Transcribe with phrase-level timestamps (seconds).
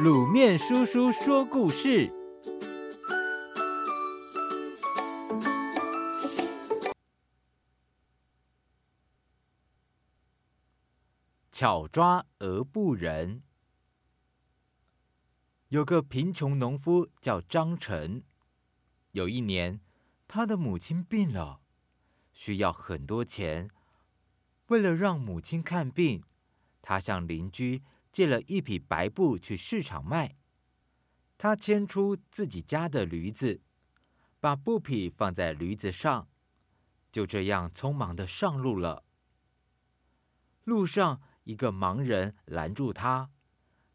[0.00, 2.10] 卤面叔叔说故事：
[11.52, 13.42] 巧抓蚵埠人。
[15.68, 18.22] 有个贫穷农夫叫张成，
[19.10, 19.78] 有一年，
[20.26, 21.60] 他的母亲病了，
[22.32, 23.68] 需要很多钱。
[24.68, 26.24] 为了让母亲看病，
[26.80, 27.82] 他向邻居
[28.12, 30.36] 借了一匹白布去市场卖。
[31.38, 33.60] 他牵出自己家的驴子，
[34.38, 36.28] 把布匹放在驴子上，
[37.10, 39.04] 就这样匆忙地上路了。
[40.64, 43.30] 路上，一个盲人拦住他，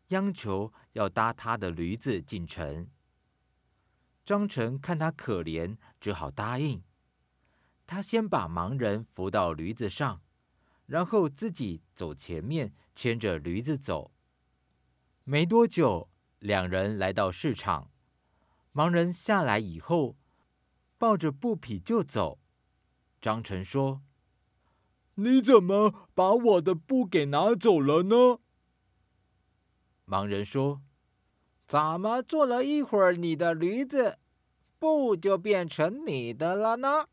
[0.10, 2.90] 央求要搭他的驴子进城。
[4.26, 6.84] 张成看他可怜，只好答应。
[7.86, 10.22] 他先把盲人扶到驴子上。
[10.88, 14.12] 然后自己走前面，牵着驴子走。
[15.26, 16.10] 没多久，
[16.40, 17.92] 两人来到市场。
[18.74, 20.16] 盲人下来以后，
[20.98, 22.40] 抱着布匹就走。
[23.20, 24.02] 张成说
[25.16, 28.40] ：“你怎么把我的布给拿走了呢？”
[30.08, 30.82] 盲人说
[31.68, 34.20] ：“怎么坐了一会儿你的驴子，
[34.80, 37.10] 布就变成你的了呢？”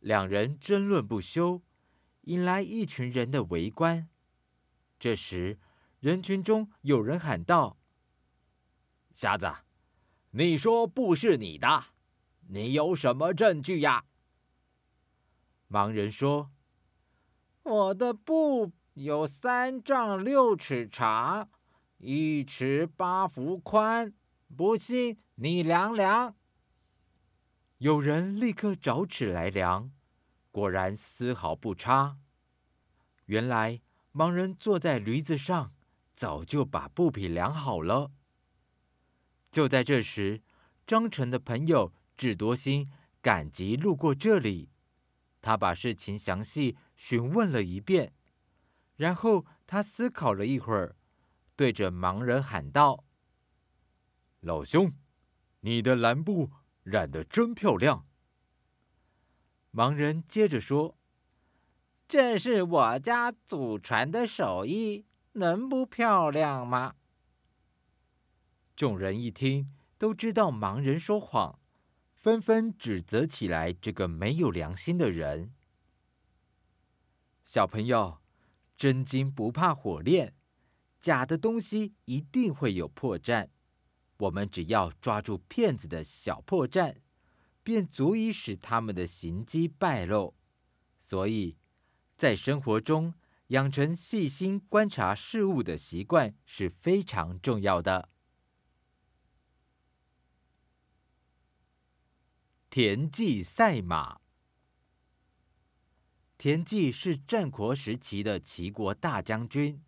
[0.00, 1.60] 两人争论不休。
[2.24, 4.08] 引来一群人的围观。
[4.98, 5.58] 这时，
[6.00, 7.78] 人群中有人喊道
[9.10, 9.52] ：“瞎子，
[10.30, 11.86] 你说布是你的，
[12.48, 14.04] 你有什么证据呀？”
[15.68, 16.52] 盲人说
[17.64, 21.48] ：“我的布有三丈六尺长，
[21.98, 24.14] 一尺八幅宽，
[24.56, 26.36] 不信你量量。”
[27.78, 29.90] 有人立刻找尺来量。
[30.54, 32.16] 果然丝毫不差。
[33.24, 35.74] 原来盲人坐在驴子上，
[36.14, 38.12] 早就把布匹量好了。
[39.50, 40.44] 就在这时，
[40.86, 42.88] 张成的朋友智多星
[43.20, 44.70] 赶集路过这里，
[45.42, 48.12] 他把事情详细询问了一遍，
[48.94, 50.94] 然后他思考了一会儿，
[51.56, 53.04] 对着盲人喊道
[54.38, 54.92] ：“老兄，
[55.62, 56.52] 你的蓝布
[56.84, 58.06] 染得真漂亮。”
[59.74, 60.96] 盲人接着说
[62.06, 66.94] ：“这是我家祖传的手艺，能不漂亮吗？”
[68.76, 71.58] 众人一听，都知道盲人说谎，
[72.12, 75.52] 纷纷指责起来这个没有良心的人。
[77.44, 78.18] 小朋友，
[78.76, 80.34] 真金不怕火炼，
[81.00, 83.48] 假的东西一定会有破绽，
[84.18, 86.94] 我们只要抓住骗子的小破绽。
[87.64, 90.36] 便足以使他们的行迹败露，
[90.96, 91.56] 所以，
[92.16, 93.14] 在生活中
[93.48, 98.10] 养成细心观察事物的习惯是非常重要的。
[102.68, 104.20] 田忌赛马。
[106.36, 109.82] 田忌是战国时期的齐国大将军，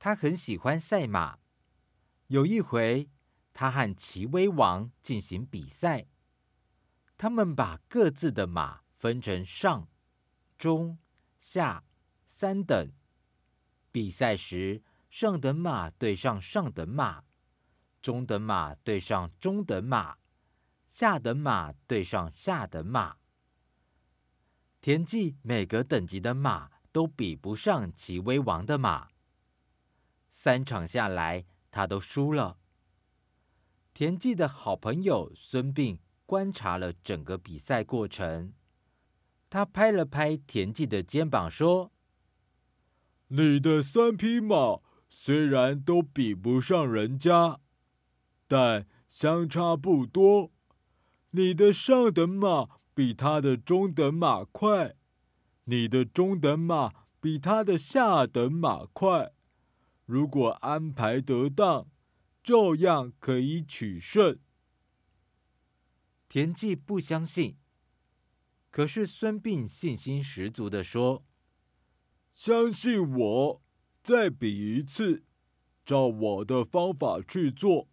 [0.00, 1.38] 他很喜欢赛马。
[2.26, 3.08] 有一回，
[3.52, 6.08] 他和齐威王进行比赛。
[7.20, 9.86] 他们把各自的马分成上、
[10.56, 10.96] 中、
[11.38, 11.84] 下
[12.30, 12.90] 三等。
[13.92, 17.24] 比赛时，上等马对上上等马，
[18.00, 20.16] 中等马对上中等马，
[20.88, 23.18] 下等马对上下等马。
[24.80, 29.10] 田忌每个等级的马都比不上齐威王的马。
[30.32, 32.56] 三场下来，他都输了。
[33.92, 35.98] 田忌的好朋友孙膑。
[36.30, 38.52] 观察了整个比赛过程，
[39.50, 41.90] 他拍了拍田忌的肩膀，说
[43.26, 47.58] ：“你的三匹马虽然都比不上人家，
[48.46, 50.52] 但相差不多。
[51.30, 54.94] 你的上等马比他的中等马快，
[55.64, 59.32] 你的中等马比他的下等马快。
[60.06, 61.88] 如果安排得当，
[62.40, 64.38] 照样可以取胜。”
[66.30, 67.56] 田忌不相信，
[68.70, 71.26] 可是孙膑信心十足的说
[72.32, 73.62] ：“相信我，
[74.00, 75.24] 再比一次，
[75.84, 77.88] 照我的方法去做。”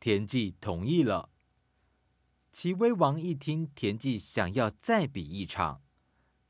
[0.00, 1.30] 田忌同意了。
[2.50, 5.80] 齐威王一听田忌想要再比一场，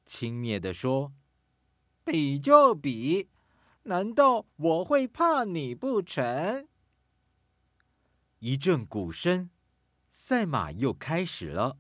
[0.07, 1.13] 轻蔑的说
[2.07, 3.29] ：“比就比，
[3.83, 6.67] 难道我会怕你不成？”
[8.41, 9.51] 一阵鼓声。
[10.29, 11.79] 赛马又开始了。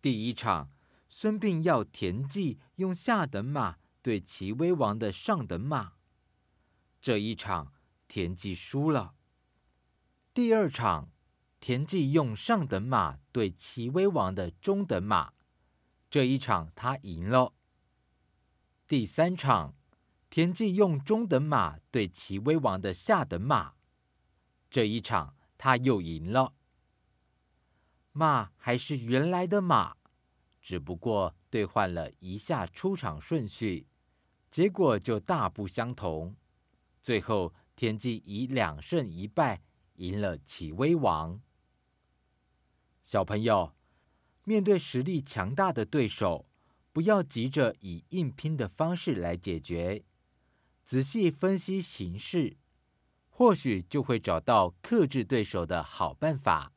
[0.00, 0.70] 第一场，
[1.10, 5.92] 孙膑要田忌用下等马对齐威王的上等马。
[7.02, 7.74] 这一场，
[8.08, 9.14] 田忌输了。
[10.32, 11.10] 第二场，
[11.60, 15.34] 田忌用上等马对齐威王的中等马，
[16.08, 17.52] 这一场他赢了。
[18.88, 19.74] 第三场，
[20.30, 23.74] 田忌用中等马对齐威王的下等马，
[24.70, 26.54] 这一场他又赢了。
[28.16, 29.96] 马还是原来的马，
[30.62, 33.88] 只不过兑换了一下出场顺序，
[34.52, 36.36] 结果就大不相同。
[37.02, 39.62] 最后，田忌以两胜一败
[39.96, 41.40] 赢了齐威王。
[43.02, 43.74] 小朋友，
[44.44, 46.46] 面对实力强大的对手，
[46.92, 50.04] 不要急着以硬拼的方式来解决，
[50.84, 52.56] 仔细分析形势，
[53.28, 56.70] 或许就会找到克制对手的好办法。